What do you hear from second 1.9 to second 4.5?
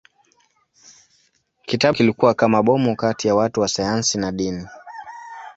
kilikuwa kama bomu kati ya watu wa sayansi na wa